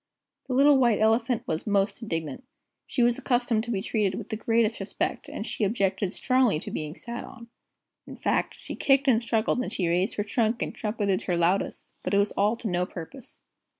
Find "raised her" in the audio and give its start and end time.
9.87-10.23